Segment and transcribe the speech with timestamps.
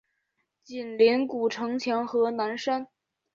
[0.63, 2.87] 紧邻古城墙和南山。